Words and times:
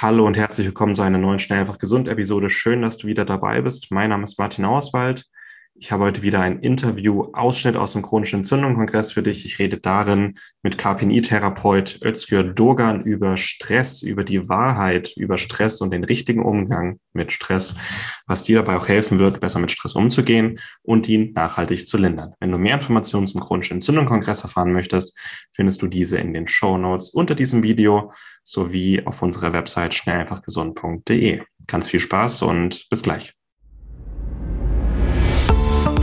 Hallo 0.00 0.28
und 0.28 0.36
herzlich 0.36 0.64
willkommen 0.64 0.94
zu 0.94 1.02
einer 1.02 1.18
neuen 1.18 1.40
Schnell 1.40 1.58
einfach 1.58 1.78
gesund 1.78 2.06
Episode. 2.06 2.50
Schön, 2.50 2.82
dass 2.82 2.98
du 2.98 3.08
wieder 3.08 3.24
dabei 3.24 3.62
bist. 3.62 3.90
Mein 3.90 4.10
Name 4.10 4.22
ist 4.22 4.38
Martin 4.38 4.64
Auswald. 4.64 5.24
Ich 5.80 5.92
habe 5.92 6.02
heute 6.02 6.22
wieder 6.22 6.40
ein 6.40 6.58
Interview-Ausschnitt 6.58 7.76
aus 7.76 7.92
dem 7.92 8.02
chronischen 8.02 8.40
Entzündung-Kongress 8.40 9.12
für 9.12 9.22
dich. 9.22 9.44
Ich 9.44 9.60
rede 9.60 9.78
darin 9.78 10.36
mit 10.62 10.76
KPNI-Therapeut 10.76 12.00
Özgür 12.02 12.42
Dogan 12.42 13.02
über 13.02 13.36
Stress, 13.36 14.02
über 14.02 14.24
die 14.24 14.48
Wahrheit, 14.48 15.12
über 15.16 15.38
Stress 15.38 15.80
und 15.80 15.92
den 15.92 16.02
richtigen 16.02 16.44
Umgang 16.44 16.98
mit 17.12 17.30
Stress, 17.30 17.76
was 18.26 18.42
dir 18.42 18.56
dabei 18.56 18.76
auch 18.76 18.88
helfen 18.88 19.20
wird, 19.20 19.38
besser 19.38 19.60
mit 19.60 19.70
Stress 19.70 19.92
umzugehen 19.92 20.58
und 20.82 21.08
ihn 21.08 21.32
nachhaltig 21.34 21.86
zu 21.86 21.96
lindern. 21.96 22.34
Wenn 22.40 22.50
du 22.50 22.58
mehr 22.58 22.74
Informationen 22.74 23.28
zum 23.28 23.40
chronischen 23.40 23.74
Entzündung-Kongress 23.74 24.42
erfahren 24.42 24.72
möchtest, 24.72 25.16
findest 25.52 25.80
du 25.80 25.86
diese 25.86 26.18
in 26.18 26.34
den 26.34 26.48
Show 26.48 26.76
Notes 26.76 27.10
unter 27.10 27.36
diesem 27.36 27.62
Video 27.62 28.12
sowie 28.42 29.06
auf 29.06 29.22
unserer 29.22 29.52
Website 29.52 29.94
schnelleinfachgesund.de. 29.94 31.42
Ganz 31.68 31.88
viel 31.88 32.00
Spaß 32.00 32.42
und 32.42 32.88
bis 32.90 33.04
gleich. 33.04 33.37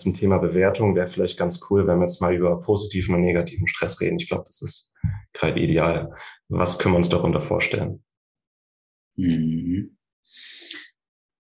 Zum 0.00 0.14
Thema 0.14 0.38
Bewertung 0.38 0.94
wäre 0.96 1.08
vielleicht 1.08 1.38
ganz 1.38 1.60
cool, 1.70 1.86
wenn 1.86 1.98
wir 1.98 2.04
jetzt 2.04 2.20
mal 2.20 2.34
über 2.34 2.60
positiven 2.60 3.14
und 3.14 3.22
negativen 3.22 3.66
Stress 3.66 4.00
reden. 4.00 4.18
Ich 4.18 4.28
glaube, 4.28 4.44
das 4.44 4.62
ist 4.62 4.94
gerade 5.32 5.60
ideal. 5.60 6.12
Was 6.48 6.78
können 6.78 6.94
wir 6.94 6.98
uns 6.98 7.08
darunter 7.08 7.40
vorstellen? 7.40 8.02
Mhm. 9.16 9.96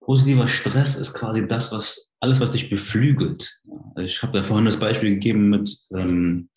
Positiver 0.01 0.49
Stress 0.49 0.97
ist 0.97 1.15
quasi 1.15 1.47
das, 1.47 1.73
was 1.73 2.11
alles, 2.21 2.41
was 2.41 2.53
dich 2.53 2.71
beflügelt. 2.71 3.61
Ich 3.99 4.23
habe 4.23 4.39
ja 4.39 4.45
vorhin 4.45 4.67
das 4.67 4.79
Beispiel 4.79 5.11
gegeben 5.11 5.49
mit, 5.51 5.77
ähm, 5.93 6.49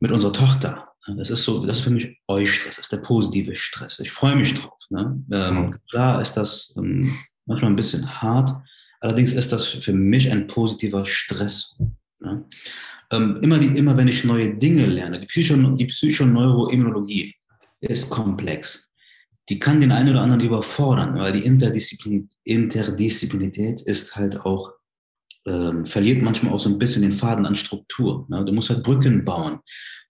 mit 0.00 0.10
unserer 0.10 0.32
Tochter. 0.32 0.88
Das 1.16 1.28
ist 1.28 1.44
so, 1.44 1.66
das 1.66 1.78
ist 1.78 1.84
für 1.84 1.90
mich 1.90 2.18
Eustress, 2.26 2.76
das 2.76 2.86
ist 2.86 2.92
der 2.92 2.98
positive 2.98 3.54
Stress. 3.56 4.00
Ich 4.00 4.10
freue 4.10 4.36
mich 4.36 4.54
drauf. 4.54 4.78
Ne? 4.88 5.22
Ähm, 5.30 5.54
mhm. 5.54 5.78
Klar 5.90 6.22
ist 6.22 6.32
das 6.32 6.72
ähm, 6.78 7.14
manchmal 7.44 7.70
ein 7.70 7.76
bisschen 7.76 8.22
hart, 8.22 8.50
Allerdings 9.00 9.32
ist 9.32 9.52
das 9.52 9.66
für 9.66 9.92
mich 9.92 10.30
ein 10.30 10.46
positiver 10.46 11.04
Stress. 11.04 11.76
Ja? 12.22 12.44
Ähm, 13.12 13.38
immer, 13.42 13.58
die, 13.58 13.66
immer 13.66 13.96
wenn 13.96 14.08
ich 14.08 14.24
neue 14.24 14.54
Dinge 14.54 14.86
lerne, 14.86 15.20
die, 15.20 15.26
Psycho, 15.26 15.56
die 15.56 15.86
Psychoneuroimmunologie 15.86 17.34
ist 17.80 18.10
komplex. 18.10 18.90
Die 19.50 19.58
kann 19.58 19.80
den 19.80 19.92
einen 19.92 20.10
oder 20.10 20.22
anderen 20.22 20.40
überfordern, 20.40 21.18
weil 21.18 21.32
die 21.32 21.44
Interdisziplin 21.44 22.30
Interdisziplinarität 22.44 23.82
ist 23.82 24.16
halt 24.16 24.40
auch, 24.40 24.72
ähm, 25.46 25.84
verliert 25.84 26.22
manchmal 26.22 26.54
auch 26.54 26.60
so 26.60 26.70
ein 26.70 26.78
bisschen 26.78 27.02
den 27.02 27.12
Faden 27.12 27.44
an 27.44 27.54
Struktur. 27.54 28.26
Ne? 28.30 28.42
Du 28.44 28.52
musst 28.52 28.70
halt 28.70 28.82
Brücken 28.82 29.24
bauen. 29.24 29.58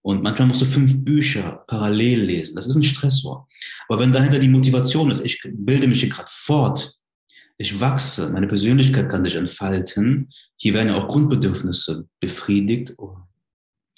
Und 0.02 0.22
manchmal 0.22 0.48
musst 0.48 0.60
du 0.60 0.66
fünf 0.66 1.02
Bücher 1.02 1.64
parallel 1.66 2.24
lesen. 2.24 2.54
Das 2.54 2.66
ist 2.66 2.76
ein 2.76 2.84
Stressor. 2.84 3.48
Aber 3.88 3.98
wenn 3.98 4.12
dahinter 4.12 4.38
die 4.38 4.48
Motivation 4.48 5.10
ist, 5.10 5.24
ich 5.24 5.40
bilde 5.42 5.88
mich 5.88 6.00
hier 6.00 6.10
gerade 6.10 6.30
fort, 6.30 6.94
ich 7.56 7.80
wachse, 7.80 8.30
meine 8.30 8.48
Persönlichkeit 8.48 9.08
kann 9.08 9.24
sich 9.24 9.36
entfalten, 9.36 10.30
hier 10.56 10.74
werden 10.74 10.88
ja 10.88 10.96
auch 10.96 11.08
Grundbedürfnisse 11.08 12.08
befriedigt, 12.20 12.94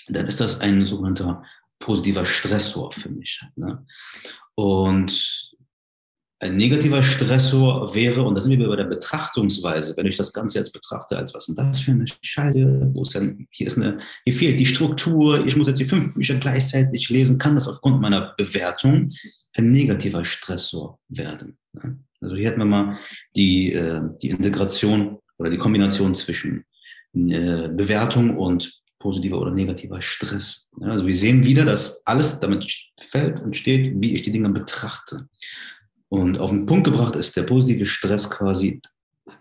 dann 0.08 0.26
ist 0.26 0.40
das 0.40 0.60
ein 0.60 0.84
sogenannter 0.84 1.42
positiver 1.78 2.26
Stressor 2.26 2.92
für 2.92 3.08
mich. 3.08 3.42
Ne? 3.56 3.84
Und 4.54 5.52
ein 6.38 6.56
negativer 6.56 7.02
Stressor 7.02 7.94
wäre, 7.94 8.22
und 8.22 8.34
da 8.34 8.40
sind 8.42 8.58
wir 8.58 8.68
bei 8.68 8.76
der 8.76 8.84
Betrachtungsweise, 8.84 9.96
wenn 9.96 10.06
ich 10.06 10.18
das 10.18 10.34
Ganze 10.34 10.58
jetzt 10.58 10.72
betrachte, 10.72 11.16
als 11.16 11.32
was 11.32 11.48
ist 11.48 11.58
das 11.58 11.80
für 11.80 11.92
eine 11.92 12.04
Scheiße, 12.20 12.90
wo 12.92 13.02
ist 13.02 13.14
denn, 13.14 13.48
hier 13.50 13.66
ist 13.66 13.78
eine, 13.78 14.00
hier 14.24 14.34
fehlt 14.34 14.60
die 14.60 14.66
Struktur, 14.66 15.46
ich 15.46 15.56
muss 15.56 15.66
jetzt 15.66 15.80
die 15.80 15.86
fünf 15.86 16.12
Bücher 16.12 16.34
gleichzeitig 16.34 17.08
lesen, 17.08 17.38
kann 17.38 17.54
das 17.54 17.68
aufgrund 17.68 18.02
meiner 18.02 18.34
Bewertung 18.36 19.10
ein 19.56 19.70
negativer 19.70 20.26
Stressor 20.26 20.98
werden. 21.08 21.56
Ne? 21.82 21.98
Also 22.20 22.36
hier 22.36 22.48
hätten 22.48 22.60
wir 22.60 22.66
mal 22.66 22.98
die, 23.34 23.72
äh, 23.72 24.02
die 24.22 24.30
Integration 24.30 25.18
oder 25.38 25.50
die 25.50 25.58
Kombination 25.58 26.14
zwischen 26.14 26.64
äh, 27.14 27.68
Bewertung 27.68 28.36
und 28.36 28.80
positiver 28.98 29.40
oder 29.40 29.50
negativer 29.50 30.00
Stress. 30.00 30.68
Also 30.80 31.06
wir 31.06 31.14
sehen 31.14 31.44
wieder, 31.44 31.64
dass 31.64 32.04
alles 32.06 32.40
damit 32.40 32.66
fällt 32.98 33.40
und 33.40 33.56
steht, 33.56 33.92
wie 34.02 34.14
ich 34.14 34.22
die 34.22 34.32
Dinge 34.32 34.48
betrachte. 34.48 35.28
Und 36.08 36.40
auf 36.40 36.50
den 36.50 36.66
Punkt 36.66 36.84
gebracht 36.84 37.16
ist 37.16 37.36
der 37.36 37.42
positive 37.42 37.84
Stress 37.84 38.30
quasi 38.30 38.80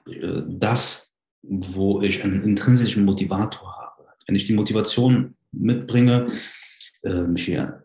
äh, 0.07 0.41
das, 0.47 1.11
wo 1.41 2.01
ich 2.01 2.23
einen 2.23 2.43
intrinsischen 2.43 3.05
Motivator 3.05 3.73
habe. 3.75 4.07
Wenn 4.27 4.35
ich 4.35 4.45
die 4.45 4.53
Motivation 4.53 5.35
mitbringe, 5.51 6.27
mich 7.27 7.45
hier 7.45 7.84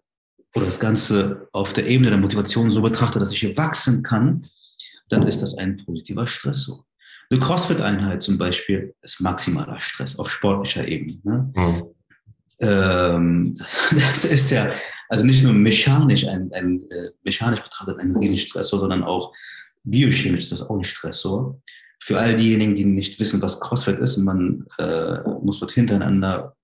oder 0.54 0.66
das 0.66 0.80
Ganze 0.80 1.48
auf 1.52 1.72
der 1.72 1.86
Ebene 1.86 2.10
der 2.10 2.18
Motivation 2.18 2.72
so 2.72 2.82
betrachte, 2.82 3.18
dass 3.18 3.32
ich 3.32 3.40
hier 3.40 3.56
wachsen 3.56 4.02
kann, 4.02 4.48
dann 5.08 5.26
ist 5.26 5.42
das 5.42 5.56
ein 5.58 5.76
positiver 5.76 6.26
Stressor. 6.26 6.84
Eine 7.30 7.40
CrossFit-Einheit 7.40 8.22
zum 8.22 8.38
Beispiel 8.38 8.94
ist 9.02 9.20
maximaler 9.20 9.80
Stress 9.80 10.18
auf 10.18 10.30
sportlicher 10.30 10.86
Ebene. 10.88 11.20
Ne? 11.22 11.52
Mhm. 11.54 11.84
Ähm, 12.60 13.54
das 13.90 14.24
ist 14.24 14.50
ja, 14.50 14.72
also 15.08 15.24
nicht 15.24 15.42
nur 15.42 15.52
mechanisch, 15.52 16.26
ein, 16.26 16.52
ein 16.52 16.80
äh, 16.90 17.10
mechanisch 17.24 17.60
betrachtet 17.60 17.98
ein 18.00 18.16
Riesenstressor, 18.16 18.80
sondern 18.80 19.04
auch 19.04 19.32
biochemisch 19.84 20.44
ist 20.44 20.52
das 20.52 20.62
auch 20.62 20.76
ein 20.76 20.84
Stressor. 20.84 21.60
Für 22.02 22.18
all 22.18 22.34
diejenigen, 22.34 22.74
die 22.74 22.84
nicht 22.84 23.20
wissen, 23.20 23.42
was 23.42 23.60
CrossFit 23.60 23.98
ist, 23.98 24.16
man 24.16 24.66
äh, 24.78 25.20
muss 25.42 25.60
dort 25.60 25.72
hintereinander 25.72 26.56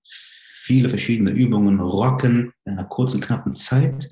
viele 0.67 0.89
verschiedene 0.89 1.31
Übungen 1.31 1.79
rocken 1.79 2.51
in 2.65 2.73
einer 2.73 2.83
kurzen, 2.83 3.21
knappen 3.21 3.55
Zeit. 3.55 4.11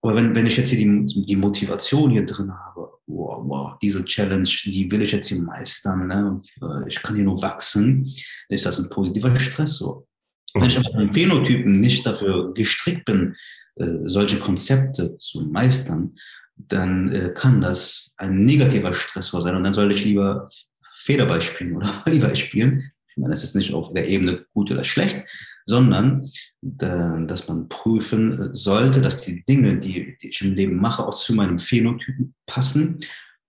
Aber 0.00 0.14
wenn, 0.14 0.34
wenn 0.34 0.46
ich 0.46 0.56
jetzt 0.56 0.70
hier 0.70 0.78
die, 0.78 1.24
die 1.26 1.36
Motivation 1.36 2.10
hier 2.10 2.24
drin 2.24 2.52
habe, 2.52 2.90
wow, 3.06 3.42
wow, 3.44 3.78
diese 3.82 4.04
Challenge, 4.04 4.48
die 4.64 4.90
will 4.90 5.02
ich 5.02 5.12
jetzt 5.12 5.28
hier 5.28 5.40
meistern, 5.40 6.06
ne? 6.06 6.38
äh, 6.62 6.88
ich 6.88 7.02
kann 7.02 7.16
hier 7.16 7.24
nur 7.24 7.42
wachsen, 7.42 8.08
ist 8.48 8.66
das 8.66 8.78
ein 8.78 8.88
positiver 8.88 9.34
Stressor. 9.34 10.06
Wenn 10.54 10.68
ich 10.68 10.78
aber 10.78 10.90
von 10.90 11.08
Phänotypen 11.08 11.80
nicht 11.80 12.06
dafür 12.06 12.54
gestrickt 12.54 13.04
bin, 13.04 13.34
äh, 13.76 13.98
solche 14.04 14.38
Konzepte 14.38 15.16
zu 15.18 15.40
meistern, 15.40 16.14
dann 16.56 17.10
äh, 17.10 17.32
kann 17.34 17.60
das 17.60 18.14
ein 18.16 18.44
negativer 18.44 18.94
Stressor 18.94 19.42
sein 19.42 19.56
und 19.56 19.64
dann 19.64 19.74
sollte 19.74 19.94
ich 19.94 20.04
lieber 20.04 20.48
Federball 20.94 21.42
spielen 21.42 21.76
oder 21.76 21.88
Volleyball 22.04 22.36
spielen. 22.36 22.82
Ich 23.14 23.20
meine, 23.20 23.32
das 23.32 23.44
ist 23.44 23.54
nicht 23.54 23.72
auf 23.72 23.92
der 23.92 24.08
Ebene 24.08 24.44
gut 24.54 24.72
oder 24.72 24.84
schlecht, 24.84 25.24
sondern 25.66 26.24
dass 26.60 27.46
man 27.46 27.68
prüfen 27.68 28.54
sollte, 28.54 29.00
dass 29.00 29.22
die 29.22 29.44
Dinge, 29.44 29.78
die, 29.78 30.18
die 30.20 30.28
ich 30.30 30.42
im 30.42 30.54
Leben 30.54 30.76
mache, 30.76 31.06
auch 31.06 31.14
zu 31.14 31.32
meinem 31.34 31.60
Phänotypen 31.60 32.34
passen. 32.46 32.98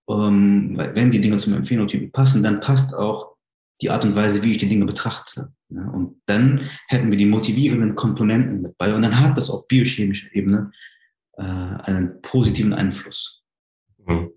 Ähm, 0.08 0.74
weil 0.76 0.94
wenn 0.94 1.10
die 1.10 1.20
Dinge 1.20 1.38
zu 1.38 1.50
meinem 1.50 1.64
Phänotypen 1.64 2.12
passen, 2.12 2.44
dann 2.44 2.60
passt 2.60 2.94
auch 2.94 3.34
die 3.82 3.90
Art 3.90 4.04
und 4.04 4.14
Weise, 4.14 4.42
wie 4.42 4.52
ich 4.52 4.58
die 4.58 4.68
Dinge 4.68 4.86
betrachte. 4.86 5.52
Ja, 5.68 5.88
und 5.88 6.22
dann 6.26 6.70
hätten 6.86 7.10
wir 7.10 7.18
die 7.18 7.26
motivierenden 7.26 7.96
Komponenten 7.96 8.62
mit 8.62 8.78
bei 8.78 8.94
und 8.94 9.02
dann 9.02 9.18
hat 9.18 9.36
das 9.36 9.50
auf 9.50 9.66
biochemischer 9.66 10.32
Ebene 10.32 10.70
äh, 11.32 11.42
einen 11.42 12.22
positiven 12.22 12.72
Einfluss. 12.72 13.42
Mhm. 14.06 14.30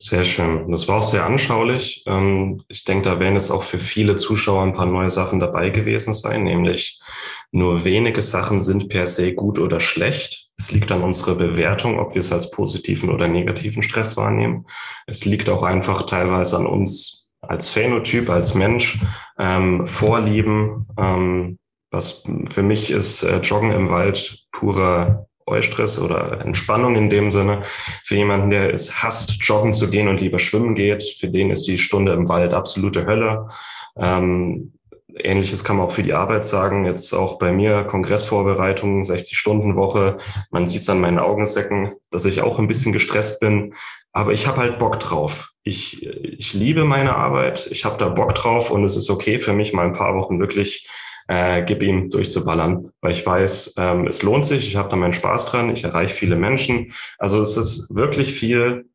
Sehr 0.00 0.24
schön. 0.24 0.70
Das 0.70 0.86
war 0.86 0.98
auch 0.98 1.02
sehr 1.02 1.26
anschaulich. 1.26 2.04
Ähm, 2.06 2.62
ich 2.68 2.84
denke, 2.84 3.02
da 3.08 3.18
werden 3.18 3.34
jetzt 3.34 3.50
auch 3.50 3.64
für 3.64 3.80
viele 3.80 4.14
Zuschauer 4.14 4.62
ein 4.62 4.72
paar 4.72 4.86
neue 4.86 5.10
Sachen 5.10 5.40
dabei 5.40 5.70
gewesen 5.70 6.14
sein, 6.14 6.44
nämlich 6.44 7.00
nur 7.50 7.84
wenige 7.84 8.22
Sachen 8.22 8.60
sind 8.60 8.88
per 8.90 9.08
se 9.08 9.34
gut 9.34 9.58
oder 9.58 9.80
schlecht. 9.80 10.50
Es 10.56 10.70
liegt 10.70 10.92
an 10.92 11.02
unserer 11.02 11.34
Bewertung, 11.34 11.98
ob 11.98 12.14
wir 12.14 12.20
es 12.20 12.32
als 12.32 12.52
positiven 12.52 13.10
oder 13.10 13.26
negativen 13.26 13.82
Stress 13.82 14.16
wahrnehmen. 14.16 14.66
Es 15.06 15.24
liegt 15.24 15.48
auch 15.48 15.64
einfach 15.64 16.06
teilweise 16.06 16.58
an 16.58 16.66
uns 16.66 17.28
als 17.40 17.68
Phänotyp, 17.68 18.30
als 18.30 18.54
Mensch, 18.54 19.00
ähm, 19.38 19.86
Vorlieben. 19.86 20.86
Ähm, 20.96 21.58
was 21.90 22.24
für 22.50 22.62
mich 22.62 22.90
ist 22.90 23.22
äh, 23.22 23.38
Joggen 23.38 23.72
im 23.72 23.88
Wald 23.88 24.46
purer 24.52 25.27
Eustress 25.48 25.98
oder 25.98 26.40
Entspannung 26.40 26.96
in 26.96 27.10
dem 27.10 27.30
Sinne. 27.30 27.62
Für 28.04 28.16
jemanden, 28.16 28.50
der 28.50 28.72
es 28.72 29.02
hasst, 29.02 29.42
joggen 29.42 29.72
zu 29.72 29.90
gehen 29.90 30.08
und 30.08 30.20
lieber 30.20 30.38
schwimmen 30.38 30.74
geht, 30.74 31.02
für 31.02 31.28
den 31.28 31.50
ist 31.50 31.66
die 31.66 31.78
Stunde 31.78 32.12
im 32.12 32.28
Wald 32.28 32.52
absolute 32.52 33.06
Hölle. 33.06 33.48
Ähm, 33.96 34.72
Ähnliches 35.20 35.64
kann 35.64 35.76
man 35.76 35.86
auch 35.86 35.92
für 35.92 36.02
die 36.02 36.12
Arbeit 36.12 36.44
sagen. 36.44 36.84
Jetzt 36.84 37.12
auch 37.12 37.38
bei 37.38 37.52
mir 37.52 37.84
Kongressvorbereitung, 37.84 39.02
60-Stunden-Woche. 39.02 40.18
Man 40.50 40.66
sieht 40.66 40.82
es 40.82 40.90
an 40.90 41.00
meinen 41.00 41.18
Augensäcken, 41.18 41.92
dass 42.10 42.24
ich 42.24 42.42
auch 42.42 42.58
ein 42.58 42.68
bisschen 42.68 42.92
gestresst 42.92 43.40
bin. 43.40 43.74
Aber 44.12 44.32
ich 44.32 44.46
habe 44.46 44.60
halt 44.60 44.78
Bock 44.78 45.00
drauf. 45.00 45.52
Ich, 45.62 46.04
ich 46.04 46.54
liebe 46.54 46.84
meine 46.84 47.16
Arbeit. 47.16 47.68
Ich 47.70 47.84
habe 47.84 47.98
da 47.98 48.08
Bock 48.08 48.34
drauf 48.34 48.70
und 48.70 48.84
es 48.84 48.96
ist 48.96 49.10
okay 49.10 49.38
für 49.38 49.52
mich, 49.52 49.72
mal 49.72 49.86
ein 49.86 49.92
paar 49.92 50.14
Wochen 50.16 50.40
wirklich 50.40 50.88
äh, 51.28 51.62
gib 51.64 51.82
ihm 51.82 52.10
durchzuballern, 52.10 52.90
weil 53.00 53.12
ich 53.12 53.24
weiß, 53.24 53.74
ähm, 53.76 54.06
es 54.06 54.22
lohnt 54.22 54.46
sich, 54.46 54.66
ich 54.66 54.76
habe 54.76 54.88
da 54.88 54.96
meinen 54.96 55.12
Spaß 55.12 55.46
dran, 55.46 55.70
ich 55.70 55.84
erreiche 55.84 56.14
viele 56.14 56.36
Menschen. 56.36 56.92
Also 57.18 57.40
es 57.40 57.56
ist 57.56 57.94
wirklich 57.94 58.32
viel 58.32 58.86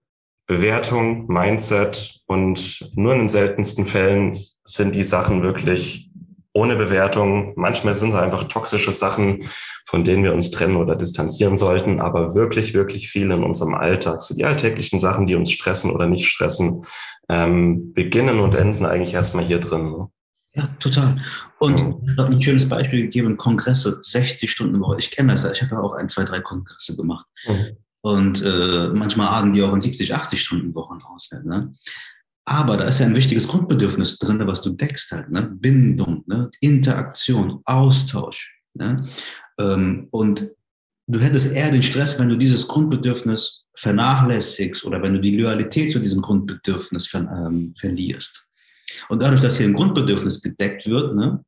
Bewertung, 0.47 1.27
Mindset 1.27 2.21
und 2.25 2.91
nur 2.95 3.13
in 3.13 3.19
den 3.19 3.27
seltensten 3.27 3.85
Fällen 3.85 4.38
sind 4.65 4.95
die 4.95 5.03
Sachen 5.03 5.44
wirklich 5.44 6.09
ohne 6.53 6.75
Bewertung. 6.75 7.53
Manchmal 7.56 7.94
sind 7.94 8.09
es 8.09 8.15
einfach 8.15 8.44
toxische 8.44 8.91
Sachen, 8.91 9.45
von 9.85 10.03
denen 10.03 10.24
wir 10.24 10.33
uns 10.33 10.51
trennen 10.51 10.77
oder 10.77 10.95
distanzieren 10.95 11.57
sollten, 11.57 12.00
aber 12.00 12.35
wirklich, 12.35 12.74
wirklich 12.74 13.09
viel 13.09 13.31
in 13.31 13.44
unserem 13.44 13.74
Alltag, 13.74 14.21
so 14.21 14.35
die 14.35 14.45
alltäglichen 14.45 15.00
Sachen, 15.00 15.25
die 15.25 15.35
uns 15.35 15.51
stressen 15.51 15.91
oder 15.91 16.07
nicht 16.07 16.27
stressen, 16.27 16.85
ähm, 17.30 17.94
beginnen 17.94 18.39
und 18.39 18.56
enden 18.56 18.85
eigentlich 18.85 19.13
erstmal 19.13 19.45
hier 19.45 19.59
drin. 19.59 20.07
Ja, 20.55 20.67
total. 20.79 21.19
Und 21.59 21.77
ich 21.77 22.17
habe 22.17 22.31
ein 22.31 22.41
schönes 22.41 22.69
Beispiel 22.69 23.01
gegeben, 23.01 23.38
Kongresse, 23.38 24.00
60 24.01 24.51
Stunden 24.51 24.79
Woche. 24.79 25.00
Ich 25.00 25.09
kenne 25.09 25.31
das 25.31 25.44
ja, 25.44 25.51
ich 25.51 25.61
habe 25.63 25.75
ja 25.75 25.81
auch 25.81 25.95
ein, 25.95 26.09
zwei, 26.09 26.23
drei 26.23 26.41
Kongresse 26.41 26.95
gemacht. 26.95 27.25
Mhm. 27.47 27.77
Und 28.01 28.41
äh, 28.41 28.89
manchmal 28.94 29.27
atmen 29.27 29.53
die 29.53 29.63
auch 29.63 29.73
in 29.73 29.81
70, 29.81 30.13
80 30.13 30.41
Stunden 30.41 30.75
Wochen 30.75 31.01
aus. 31.01 31.31
Ne? 31.44 31.73
Aber 32.45 32.77
da 32.77 32.83
ist 32.83 33.00
ja 33.00 33.05
ein 33.05 33.15
wichtiges 33.15 33.47
Grundbedürfnis 33.47 34.19
drin, 34.19 34.45
was 34.45 34.61
du 34.61 34.71
deckst 34.71 35.11
halt. 35.11 35.29
Ne? 35.29 35.44
Bindung, 35.44 36.23
ne? 36.27 36.51
Interaktion, 36.59 37.61
Austausch. 37.65 38.53
Ne? 38.73 39.03
Ähm, 39.57 40.07
und 40.11 40.51
du 41.07 41.19
hättest 41.19 41.53
eher 41.53 41.71
den 41.71 41.83
Stress, 41.83 42.19
wenn 42.19 42.29
du 42.29 42.38
dieses 42.38 42.67
Grundbedürfnis 42.67 43.65
vernachlässigst 43.75 44.85
oder 44.85 45.01
wenn 45.01 45.13
du 45.13 45.21
die 45.21 45.38
Loyalität 45.38 45.91
zu 45.91 45.99
diesem 45.99 46.21
Grundbedürfnis 46.21 47.07
ver 47.07 47.21
ähm, 47.21 47.73
verlierst. 47.79 48.43
Und 49.09 49.21
dadurch, 49.21 49.41
dass 49.41 49.57
hier 49.57 49.68
ein 49.68 49.74
Grundbedürfnis 49.74 50.41
gedeckt 50.41 50.85
wird, 50.85 51.15
ne, 51.15 51.44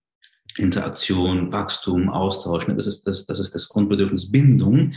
Interaktion, 0.58 1.52
Wachstum, 1.52 2.10
Austausch, 2.10 2.68
ne, 2.68 2.76
das, 2.76 2.88
ist 2.88 3.04
das, 3.04 3.26
das 3.26 3.40
ist 3.40 3.54
das 3.54 3.68
Grundbedürfnis 3.68 4.32
Bindung, 4.32 4.94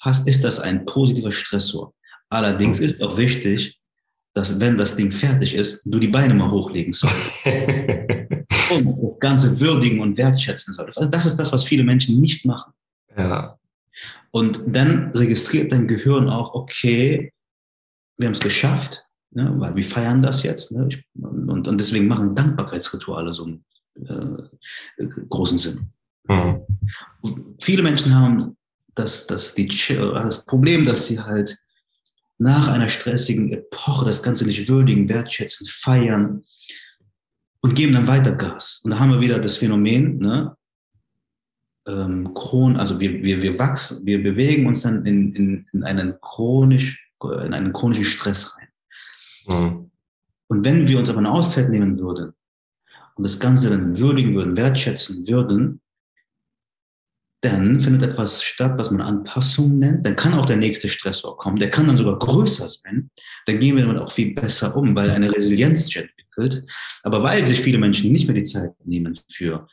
hast, 0.00 0.26
ist 0.28 0.44
das 0.44 0.60
ein 0.60 0.84
positiver 0.84 1.32
Stressor. 1.32 1.94
Allerdings 2.28 2.80
ist 2.80 3.02
auch 3.02 3.16
wichtig, 3.16 3.78
dass 4.34 4.58
wenn 4.58 4.78
das 4.78 4.96
Ding 4.96 5.12
fertig 5.12 5.54
ist, 5.54 5.82
du 5.84 5.98
die 5.98 6.08
Beine 6.08 6.34
mal 6.34 6.50
hochlegen 6.50 6.92
sollst. 6.92 7.16
und 8.70 9.02
das 9.02 9.18
Ganze 9.20 9.60
würdigen 9.60 10.00
und 10.00 10.16
wertschätzen 10.16 10.74
solltest. 10.74 10.98
Also 10.98 11.10
das 11.10 11.26
ist 11.26 11.36
das, 11.36 11.52
was 11.52 11.64
viele 11.64 11.84
Menschen 11.84 12.20
nicht 12.20 12.46
machen. 12.46 12.72
Ja. 13.16 13.58
Und 14.30 14.60
dann 14.66 15.10
registriert 15.10 15.72
dein 15.72 15.86
Gehirn 15.86 16.30
auch, 16.30 16.54
okay, 16.54 17.32
wir 18.16 18.26
haben 18.26 18.34
es 18.34 18.40
geschafft, 18.40 19.04
ne, 19.30 19.52
weil 19.58 19.76
wir 19.76 19.84
feiern 19.84 20.22
das 20.22 20.42
jetzt. 20.42 20.72
Ne, 20.72 20.88
ich, 20.88 21.04
und, 21.62 21.68
und 21.68 21.78
deswegen 21.78 22.08
machen 22.08 22.34
Dankbarkeitsrituale 22.34 23.32
so 23.32 23.44
einen 23.44 23.64
äh, 24.04 25.06
großen 25.28 25.58
Sinn. 25.58 25.92
Mhm. 26.28 26.60
Viele 27.60 27.82
Menschen 27.82 28.14
haben 28.14 28.56
das, 28.94 29.26
das, 29.28 29.54
die, 29.54 29.68
das 29.68 30.44
Problem, 30.44 30.84
dass 30.84 31.06
sie 31.06 31.20
halt 31.20 31.56
nach 32.38 32.68
einer 32.68 32.88
stressigen 32.88 33.52
Epoche 33.52 34.04
das 34.04 34.22
Ganze 34.22 34.44
nicht 34.44 34.68
würdigen, 34.68 35.08
wertschätzen, 35.08 35.66
feiern 35.68 36.42
und 37.60 37.76
geben 37.76 37.92
dann 37.92 38.08
weiter 38.08 38.32
Gas. 38.32 38.80
Und 38.82 38.90
da 38.90 38.98
haben 38.98 39.12
wir 39.12 39.20
wieder 39.20 39.38
das 39.38 39.56
Phänomen, 39.56 40.18
ne? 40.18 40.56
Ähm, 41.86 42.32
Chron, 42.34 42.76
also 42.76 42.98
wir, 43.00 43.22
wir, 43.22 43.42
wir 43.42 43.58
wachsen, 43.58 44.04
wir 44.06 44.22
bewegen 44.22 44.66
uns 44.66 44.82
dann 44.82 45.04
in, 45.04 45.32
in, 45.34 45.66
in, 45.72 45.82
einen, 45.82 46.20
chronisch, 46.20 47.10
in 47.22 47.54
einen 47.54 47.72
chronischen 47.72 48.04
Stress 48.04 48.56
rein. 48.56 48.68
Mhm. 49.46 49.91
Und 50.52 50.66
wenn 50.66 50.86
wir 50.86 50.98
uns 50.98 51.08
aber 51.08 51.20
eine 51.20 51.30
Auszeit 51.30 51.70
nehmen 51.70 51.98
würden 51.98 52.34
und 53.14 53.24
das 53.24 53.40
Ganze 53.40 53.70
dann 53.70 53.96
würdigen 53.98 54.34
würden, 54.34 54.54
wertschätzen 54.54 55.26
würden, 55.26 55.80
dann 57.40 57.80
findet 57.80 58.02
etwas 58.02 58.42
statt, 58.42 58.74
was 58.76 58.90
man 58.90 59.00
Anpassung 59.00 59.78
nennt. 59.78 60.04
Dann 60.04 60.14
kann 60.14 60.34
auch 60.34 60.44
der 60.44 60.58
nächste 60.58 60.90
Stressor 60.90 61.38
kommen. 61.38 61.56
Der 61.56 61.70
kann 61.70 61.86
dann 61.86 61.96
sogar 61.96 62.18
größer 62.18 62.68
sein. 62.68 63.10
Dann 63.46 63.60
gehen 63.60 63.76
wir 63.76 63.86
damit 63.86 64.02
auch 64.02 64.12
viel 64.12 64.34
besser 64.34 64.76
um, 64.76 64.94
weil 64.94 65.10
eine 65.10 65.34
Resilienz 65.34 65.84
entwickelt. 65.96 66.66
Aber 67.02 67.22
weil 67.22 67.46
sich 67.46 67.62
viele 67.62 67.78
Menschen 67.78 68.12
nicht 68.12 68.26
mehr 68.26 68.36
die 68.36 68.42
Zeit 68.42 68.74
nehmen 68.84 69.18
für 69.30 69.66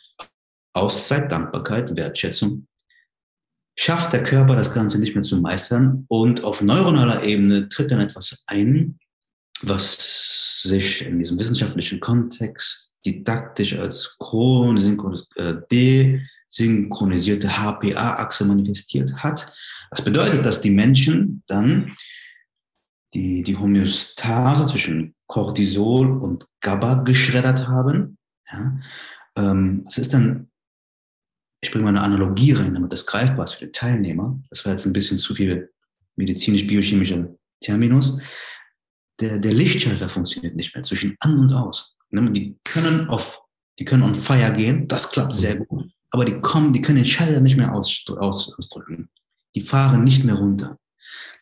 Auszeit, 0.71 1.29
Dankbarkeit, 1.29 1.93
Wertschätzung, 1.97 2.67
schafft 3.77 4.13
der 4.13 4.23
Körper 4.23 4.55
das 4.55 4.73
Ganze 4.73 4.97
nicht 4.97 5.13
mehr 5.13 5.23
zu 5.23 5.41
meistern 5.41 6.05
und 6.07 6.45
auf 6.45 6.61
neuronaler 6.61 7.21
Ebene 7.23 7.67
tritt 7.67 7.91
dann 7.91 7.99
etwas 7.99 8.45
ein, 8.47 8.97
was 9.61 10.61
sich 10.63 11.01
in 11.01 11.19
diesem 11.19 11.39
wissenschaftlichen 11.39 11.99
Kontext 11.99 12.93
didaktisch 13.05 13.77
als 13.77 14.17
desynchronisierte 15.71 17.49
HPA-Achse 17.49 18.45
manifestiert 18.45 19.13
hat. 19.15 19.51
Das 19.91 20.01
bedeutet, 20.03 20.45
dass 20.45 20.61
die 20.61 20.71
Menschen 20.71 21.43
dann 21.47 21.95
die, 23.13 23.43
die 23.43 23.57
Homöostase 23.57 24.67
zwischen 24.67 25.15
Cortisol 25.27 26.11
und 26.21 26.47
GABA 26.61 26.95
geschreddert 27.03 27.67
haben. 27.67 28.17
Ja, 28.51 28.79
ähm, 29.37 29.83
ist 29.97 30.13
dann, 30.13 30.49
ich 31.61 31.71
bringe 31.71 31.85
mal 31.85 31.89
eine 31.89 32.01
Analogie 32.01 32.53
rein, 32.53 32.73
damit 32.73 32.91
das 32.91 33.05
greifbar 33.05 33.45
ist 33.45 33.53
für 33.53 33.65
den 33.65 33.73
Teilnehmer. 33.73 34.39
Das 34.49 34.65
war 34.65 34.73
jetzt 34.73 34.85
ein 34.85 34.93
bisschen 34.93 35.19
zu 35.19 35.33
viel 35.35 35.71
medizinisch-biochemischer 36.15 37.35
Terminus 37.61 38.19
der, 39.19 39.39
der 39.39 39.53
Lichtschalter 39.53 40.09
funktioniert 40.09 40.55
nicht 40.55 40.73
mehr 40.73 40.83
zwischen 40.83 41.15
an 41.19 41.39
und 41.39 41.53
aus. 41.53 41.97
Ne, 42.11 42.31
die 42.31 42.57
können 42.63 43.07
auf, 43.07 43.39
die 43.77 43.85
können 43.85 44.03
on 44.03 44.15
fire 44.15 44.53
gehen, 44.53 44.87
das 44.87 45.11
klappt 45.11 45.33
sehr 45.33 45.57
gut. 45.57 45.91
Aber 46.11 46.25
die 46.25 46.39
kommen, 46.41 46.73
die 46.73 46.81
können 46.81 46.97
den 46.97 47.05
Schalter 47.05 47.39
nicht 47.39 47.57
mehr 47.57 47.73
aus, 47.73 48.03
aus, 48.07 48.53
ausdrücken. 48.57 49.09
Die 49.55 49.61
fahren 49.61 50.03
nicht 50.03 50.23
mehr 50.23 50.35
runter. 50.35 50.77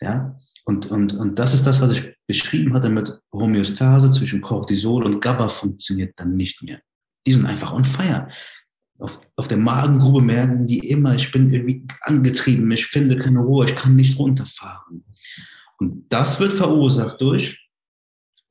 Ja, 0.02 0.38
und, 0.66 0.88
und, 0.88 1.14
und 1.14 1.40
das 1.40 1.54
ist 1.54 1.66
das, 1.66 1.80
was 1.80 1.92
ich 1.94 2.14
beschrieben 2.28 2.74
hatte 2.74 2.90
mit 2.90 3.18
Homöostase 3.32 4.12
zwischen 4.12 4.42
Cortisol 4.42 5.06
und 5.06 5.22
GABA 5.22 5.48
funktioniert 5.48 6.14
dann 6.18 6.34
nicht 6.34 6.62
mehr. 6.62 6.82
Die 7.26 7.34
sind 7.34 7.46
einfach 7.46 7.74
on 7.74 7.86
fire. 7.86 8.28
Auf, 9.00 9.22
auf 9.36 9.48
der 9.48 9.58
Magengrube 9.58 10.22
merken 10.22 10.66
die 10.68 10.80
immer, 10.90 11.16
ich 11.16 11.32
bin 11.32 11.54
irgendwie 11.54 11.86
angetrieben, 12.02 12.70
ich 12.72 12.86
finde 12.86 13.18
keine 13.18 13.40
Ruhe, 13.40 13.66
ich 13.66 13.76
kann 13.76 13.96
nicht 13.96 14.18
runterfahren. 14.20 15.06
Und 15.78 16.06
das 16.10 16.40
wird 16.40 16.54
verursacht 16.54 17.22
durch 17.22 17.67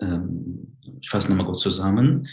ähm, 0.00 0.76
ich 1.00 1.10
fasse 1.10 1.28
nochmal 1.28 1.46
kurz 1.46 1.60
zusammen, 1.60 2.28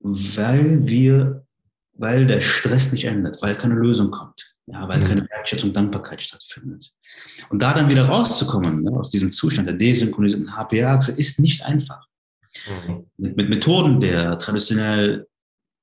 weil 0.00 0.86
wir, 0.86 1.46
weil 1.94 2.26
der 2.26 2.40
Stress 2.40 2.92
nicht 2.92 3.04
endet, 3.04 3.40
weil 3.42 3.54
keine 3.54 3.74
Lösung 3.74 4.10
kommt, 4.10 4.54
ja, 4.66 4.88
weil 4.88 5.00
mhm. 5.00 5.04
keine 5.04 5.28
Wertschätzung, 5.28 5.72
Dankbarkeit 5.72 6.22
stattfindet. 6.22 6.92
Und 7.50 7.62
da 7.62 7.72
dann 7.74 7.90
wieder 7.90 8.06
rauszukommen, 8.06 8.82
ne, 8.82 8.90
aus 8.92 9.10
diesem 9.10 9.32
Zustand 9.32 9.68
der 9.68 9.76
desynchronisierten 9.76 10.56
HPA-Achse, 10.56 11.12
ist 11.12 11.38
nicht 11.38 11.62
einfach. 11.62 12.06
Mhm. 12.66 13.06
Mit, 13.16 13.36
mit, 13.36 13.48
Methoden 13.48 14.00
der 14.00 14.38
traditionell 14.38 15.26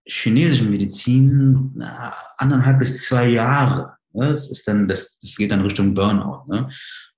chinesischen 0.05 0.69
Medizin 0.69 1.71
na, 1.75 2.13
anderthalb 2.37 2.79
bis 2.79 3.03
zwei 3.03 3.29
Jahre. 3.29 3.97
Ne, 4.13 4.29
das, 4.29 4.49
ist 4.49 4.67
dann, 4.67 4.87
das, 4.87 5.17
das 5.21 5.35
geht 5.35 5.51
dann 5.51 5.61
Richtung 5.61 5.93
Burnout. 5.93 6.45
Ne? 6.47 6.69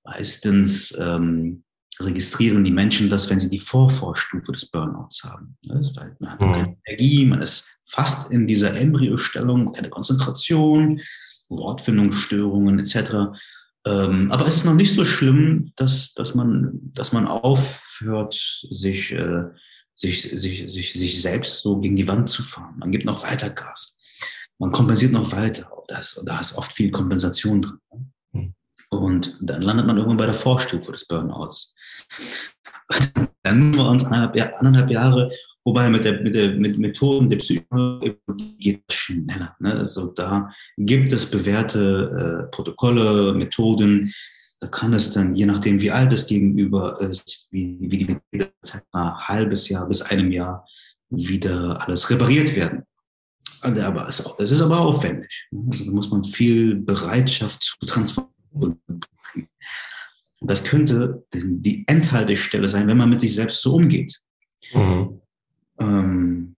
Meistens 0.04 0.96
ähm, 0.98 1.64
registrieren 2.00 2.64
die 2.64 2.72
Menschen 2.72 3.10
das, 3.10 3.28
wenn 3.28 3.40
sie 3.40 3.50
die 3.50 3.58
Vorvorstufe 3.58 4.52
des 4.52 4.66
Burnouts 4.66 5.24
haben. 5.24 5.56
Man 5.62 5.84
hat 5.84 6.40
mhm. 6.40 6.52
keine 6.52 6.76
Energie, 6.86 7.26
man 7.26 7.42
ist 7.42 7.68
fast 7.82 8.30
in 8.30 8.46
dieser 8.46 8.74
Embryostellung, 8.74 9.72
keine 9.72 9.90
Konzentration, 9.90 11.00
Wortfindungsstörungen 11.48 12.78
etc. 12.78 13.34
Ähm, 13.86 14.30
aber 14.30 14.46
es 14.46 14.56
ist 14.56 14.64
noch 14.64 14.74
nicht 14.74 14.94
so 14.94 15.04
schlimm, 15.04 15.72
dass, 15.76 16.14
dass, 16.14 16.34
man, 16.34 16.80
dass 16.94 17.12
man 17.12 17.26
aufhört, 17.26 18.34
sich, 18.70 19.12
äh, 19.12 19.44
sich, 19.94 20.22
sich, 20.22 20.72
sich, 20.72 20.92
sich 20.92 21.20
selbst 21.20 21.62
so 21.62 21.78
gegen 21.78 21.96
die 21.96 22.08
Wand 22.08 22.30
zu 22.30 22.42
fahren. 22.42 22.78
Man 22.78 22.92
gibt 22.92 23.04
noch 23.04 23.22
weiter 23.22 23.50
Gas. 23.50 23.98
Man 24.58 24.72
kompensiert 24.72 25.12
noch 25.12 25.32
weiter. 25.32 25.70
Da 25.88 25.98
ist, 25.98 26.22
da 26.24 26.40
ist 26.40 26.56
oft 26.56 26.72
viel 26.72 26.90
Kompensation 26.90 27.62
drin. 27.62 28.12
Und 28.92 29.38
dann 29.40 29.62
landet 29.62 29.86
man 29.86 29.96
irgendwann 29.96 30.18
bei 30.18 30.26
der 30.26 30.34
Vorstufe 30.34 30.92
des 30.92 31.06
Burnouts. 31.06 31.74
Dann 33.42 33.70
nur 33.70 33.88
uns 33.88 34.04
anderthalb, 34.04 34.54
anderthalb 34.60 34.90
Jahre, 34.90 35.30
wobei 35.64 35.88
mit, 35.88 36.04
der, 36.04 36.20
mit, 36.20 36.34
der, 36.34 36.52
mit 36.52 36.78
Methoden 36.78 37.30
der 37.30 37.38
Psychologie 37.38 38.18
geht 38.58 38.84
es 38.86 38.94
schneller. 38.94 39.56
Ne? 39.60 39.72
Also 39.72 40.08
da 40.08 40.52
gibt 40.76 41.10
es 41.10 41.28
bewährte 41.28 42.44
äh, 42.44 42.50
Protokolle, 42.50 43.32
Methoden. 43.32 44.12
Da 44.60 44.68
kann 44.68 44.92
es 44.92 45.10
dann, 45.10 45.34
je 45.34 45.46
nachdem, 45.46 45.80
wie 45.80 45.90
alt 45.90 46.12
das 46.12 46.26
Gegenüber 46.26 47.00
ist, 47.00 47.48
wie, 47.50 47.78
wie 47.80 47.96
die 47.96 48.44
Zeit 48.60 48.84
mal 48.92 49.16
halbes 49.22 49.70
Jahr 49.70 49.88
bis 49.88 50.02
einem 50.02 50.30
Jahr 50.30 50.66
wieder 51.08 51.78
alles 51.82 52.10
repariert 52.10 52.54
werden. 52.54 52.82
aber 53.62 54.06
es, 54.06 54.22
das 54.36 54.50
ist 54.50 54.60
aber 54.60 54.80
aufwendig. 54.80 55.48
Also 55.66 55.86
da 55.86 55.92
muss 55.92 56.10
man 56.10 56.22
viel 56.22 56.76
Bereitschaft 56.76 57.62
zu 57.62 57.86
transformieren. 57.86 58.32
Das 60.40 60.64
könnte 60.64 61.24
die 61.32 61.84
Endhaltestelle 61.86 62.68
sein, 62.68 62.88
wenn 62.88 62.98
man 62.98 63.10
mit 63.10 63.20
sich 63.20 63.34
selbst 63.34 63.62
so 63.62 63.76
umgeht. 63.76 64.20
Mhm. 64.72 65.20
Ähm, 65.78 66.56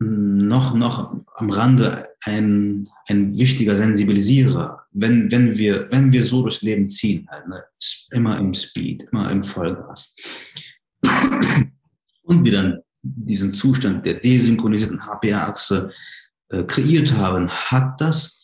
noch, 0.00 0.74
noch 0.74 1.14
am 1.34 1.50
Rande 1.50 2.08
ein, 2.24 2.88
ein 3.08 3.36
wichtiger 3.36 3.76
Sensibilisierer, 3.76 4.86
wenn, 4.92 5.30
wenn, 5.30 5.58
wir, 5.58 5.90
wenn 5.90 6.12
wir 6.12 6.24
so 6.24 6.42
durchs 6.42 6.62
Leben 6.62 6.88
ziehen, 6.88 7.26
halt, 7.30 7.48
ne? 7.48 7.64
immer 8.10 8.38
im 8.38 8.54
Speed, 8.54 9.08
immer 9.10 9.30
im 9.30 9.42
Vollgas, 9.42 10.14
und 12.22 12.44
wir 12.44 12.52
dann 12.52 12.78
diesen 13.02 13.54
Zustand 13.54 14.04
der 14.04 14.14
desynchronisierten 14.14 15.00
HPA-Achse 15.00 15.92
äh, 16.50 16.62
kreiert 16.64 17.12
haben, 17.14 17.48
hat 17.48 18.00
das, 18.00 18.37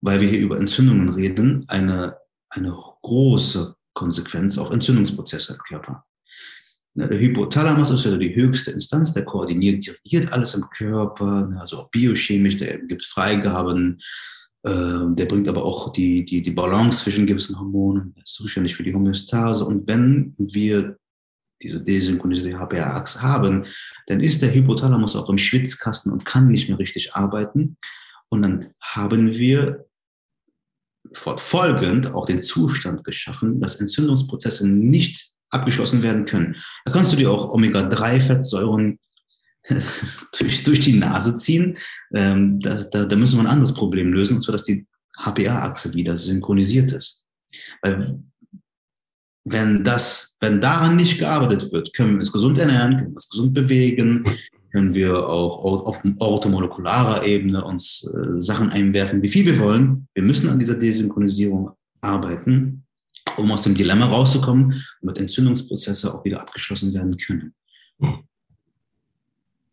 weil 0.00 0.20
wir 0.20 0.28
hier 0.28 0.40
über 0.40 0.58
Entzündungen 0.58 1.10
reden, 1.10 1.64
eine, 1.68 2.16
eine 2.48 2.76
große 3.02 3.74
Konsequenz 3.94 4.58
auf 4.58 4.70
Entzündungsprozesse 4.70 5.54
im 5.54 5.60
Körper. 5.60 6.04
Der 6.94 7.18
Hypothalamus 7.18 7.90
ist 7.90 8.04
ja 8.04 8.16
die 8.16 8.34
höchste 8.34 8.72
Instanz, 8.72 9.12
der 9.12 9.24
koordiniert, 9.24 9.86
dirigiert 9.86 10.32
alles 10.32 10.54
im 10.54 10.68
Körper, 10.70 11.46
ne, 11.46 11.60
also 11.60 11.78
auch 11.78 11.90
biochemisch, 11.90 12.56
der 12.56 12.78
gibt 12.78 13.04
Freigaben, 13.04 14.00
äh, 14.64 15.06
der 15.10 15.26
bringt 15.26 15.48
aber 15.48 15.64
auch 15.64 15.92
die, 15.92 16.24
die, 16.24 16.42
die 16.42 16.50
Balance 16.50 17.04
zwischen 17.04 17.26
gewissen 17.26 17.58
Hormonen, 17.58 18.12
der 18.14 18.24
ist 18.24 18.34
zuständig 18.34 18.74
für 18.74 18.82
die 18.82 18.92
Homöostase. 18.92 19.64
Und 19.64 19.86
wenn 19.86 20.34
wir 20.36 20.96
diese 21.62 21.80
desynchronisierte 21.80 22.58
HPA-Achse 22.58 23.22
haben, 23.22 23.66
dann 24.06 24.20
ist 24.20 24.42
der 24.42 24.52
Hypothalamus 24.52 25.14
auch 25.14 25.28
im 25.28 25.38
Schwitzkasten 25.38 26.10
und 26.10 26.24
kann 26.24 26.48
nicht 26.48 26.68
mehr 26.68 26.78
richtig 26.78 27.14
arbeiten. 27.14 27.76
Und 28.30 28.42
dann 28.42 28.72
haben 28.80 29.32
wir 29.34 29.86
fortfolgend 31.14 32.12
auch 32.14 32.26
den 32.26 32.42
Zustand 32.42 33.04
geschaffen, 33.04 33.60
dass 33.60 33.80
Entzündungsprozesse 33.80 34.68
nicht 34.68 35.30
abgeschlossen 35.50 36.02
werden 36.02 36.24
können. 36.24 36.56
Da 36.84 36.92
kannst 36.92 37.12
du 37.12 37.16
dir 37.16 37.30
auch 37.30 37.50
Omega-3-Fettsäuren 37.50 38.98
durch, 40.38 40.62
durch 40.62 40.80
die 40.80 40.94
Nase 40.94 41.34
ziehen. 41.34 41.76
Ähm, 42.14 42.60
da, 42.60 42.84
da, 42.84 43.04
da 43.04 43.16
müssen 43.16 43.38
wir 43.38 43.44
ein 43.44 43.52
anderes 43.52 43.74
Problem 43.74 44.12
lösen, 44.12 44.34
und 44.34 44.40
zwar, 44.42 44.52
dass 44.52 44.64
die 44.64 44.86
HPA-Achse 45.18 45.92
wieder 45.94 46.16
synchronisiert 46.16 46.92
ist. 46.92 47.24
Weil 47.82 48.22
wenn 49.44 49.84
das, 49.84 50.36
wenn 50.40 50.60
daran 50.60 50.96
nicht 50.96 51.18
gearbeitet 51.18 51.72
wird, 51.72 51.92
können 51.94 52.12
wir 52.12 52.18
uns 52.20 52.32
gesund 52.32 52.58
ernähren, 52.58 52.96
können 52.96 53.10
wir 53.10 53.16
uns 53.16 53.28
gesund 53.28 53.54
bewegen, 53.54 54.24
können 54.70 54.94
wir 54.94 55.28
auch 55.28 55.86
auf 55.86 56.02
orthomolekularer 56.18 57.24
Ebene 57.26 57.64
uns 57.64 58.04
äh, 58.04 58.40
Sachen 58.40 58.70
einwerfen, 58.70 59.22
wie 59.22 59.28
viel 59.28 59.46
wir 59.46 59.58
wollen. 59.58 60.08
Wir 60.14 60.22
müssen 60.22 60.48
an 60.48 60.58
dieser 60.58 60.74
Desynchronisierung 60.74 61.70
arbeiten, 62.00 62.84
um 63.36 63.50
aus 63.50 63.62
dem 63.62 63.74
Dilemma 63.74 64.06
rauszukommen, 64.06 64.82
damit 65.00 65.18
Entzündungsprozesse 65.18 66.14
auch 66.14 66.24
wieder 66.24 66.40
abgeschlossen 66.40 66.94
werden 66.94 67.16
können. 67.16 67.54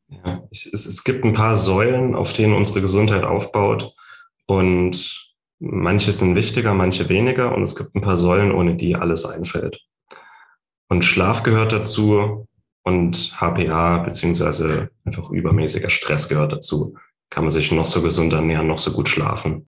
Ja, 0.10 0.44
es, 0.52 0.86
es 0.86 1.04
gibt 1.04 1.26
ein 1.26 1.34
paar 1.34 1.56
Säulen, 1.56 2.16
auf 2.16 2.34
denen 2.34 2.54
unsere 2.54 2.82
Gesundheit 2.82 3.24
aufbaut 3.24 3.94
und 4.46 5.28
Manche 5.60 6.12
sind 6.12 6.36
wichtiger, 6.36 6.74
manche 6.76 7.10
weniger 7.10 7.56
und 7.56 7.64
es 7.64 7.76
gibt 7.76 7.96
ein 7.96 8.02
paar 8.02 8.18
Säulen, 8.18 8.52
ohne 8.52 8.76
die 8.76 8.96
alles 8.96 9.26
einfällt. 9.26 9.82
Und 10.88 11.04
Schlaf 11.04 11.42
gehört 11.42 11.72
dazu 11.72 12.48
und 12.88 13.34
HPA 13.40 14.00
beziehungsweise 14.00 14.90
einfach 15.06 15.30
übermäßiger 15.30 15.90
Stress 15.90 16.30
gehört 16.30 16.54
dazu. 16.54 16.96
Kann 17.30 17.44
man 17.44 17.52
sich 17.52 17.72
noch 17.72 17.86
so 17.86 18.02
gesund 18.02 18.34
ernähren, 18.34 18.68
noch 18.68 18.80
so 18.80 18.92
gut 18.92 19.10
schlafen 19.10 19.68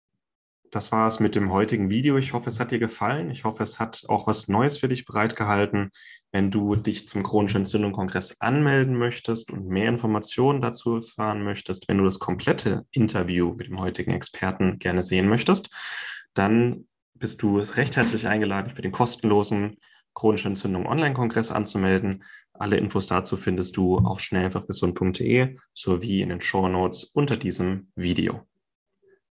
das 0.70 0.92
war 0.92 1.08
es 1.08 1.20
mit 1.20 1.34
dem 1.34 1.52
heutigen 1.52 1.90
Video. 1.90 2.16
Ich 2.16 2.32
hoffe, 2.32 2.48
es 2.48 2.60
hat 2.60 2.70
dir 2.70 2.78
gefallen. 2.78 3.30
Ich 3.30 3.44
hoffe, 3.44 3.62
es 3.62 3.78
hat 3.78 4.04
auch 4.08 4.26
was 4.26 4.48
Neues 4.48 4.78
für 4.78 4.88
dich 4.88 5.04
bereitgehalten. 5.04 5.90
Wenn 6.32 6.50
du 6.50 6.76
dich 6.76 7.08
zum 7.08 7.22
chronischen 7.22 7.58
Entzündung-Kongress 7.58 8.40
anmelden 8.40 8.96
möchtest 8.96 9.50
und 9.50 9.68
mehr 9.68 9.88
Informationen 9.88 10.60
dazu 10.60 10.96
erfahren 10.96 11.42
möchtest, 11.42 11.88
wenn 11.88 11.98
du 11.98 12.04
das 12.04 12.18
komplette 12.18 12.86
Interview 12.90 13.54
mit 13.54 13.68
dem 13.68 13.80
heutigen 13.80 14.12
Experten 14.12 14.78
gerne 14.78 15.02
sehen 15.02 15.28
möchtest, 15.28 15.70
dann 16.34 16.86
bist 17.14 17.42
du 17.42 17.58
recht 17.58 17.96
herzlich 17.96 18.28
eingeladen, 18.28 18.74
für 18.74 18.82
den 18.82 18.92
kostenlosen 18.92 19.78
chronische 20.14 20.48
Entzündung 20.48 20.86
Online-Kongress 20.86 21.52
anzumelden. 21.52 22.24
Alle 22.58 22.76
Infos 22.76 23.06
dazu 23.06 23.36
findest 23.36 23.76
du 23.76 23.98
auf 23.98 24.20
schnelleinfachgesund.de 24.20 25.56
sowie 25.74 26.22
in 26.22 26.30
den 26.30 26.40
Show 26.40 26.68
Notes 26.68 27.04
unter 27.04 27.36
diesem 27.36 27.92
Video. 27.94 28.47